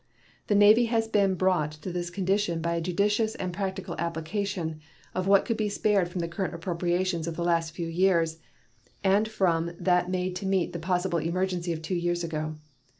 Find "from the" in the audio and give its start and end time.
6.09-6.27